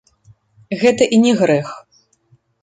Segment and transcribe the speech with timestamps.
[0.83, 1.69] Гэта і не грэх.